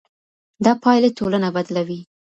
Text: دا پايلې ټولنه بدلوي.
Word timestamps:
دا 0.65 0.73
پايلې 0.83 1.09
ټولنه 1.17 1.47
بدلوي. 1.55 1.99